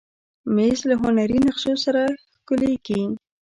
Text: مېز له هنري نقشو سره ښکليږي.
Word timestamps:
مېز 0.55 0.79
له 0.89 0.95
هنري 1.01 1.39
نقشو 1.47 1.73
سره 1.85 2.01
ښکليږي. 2.33 3.01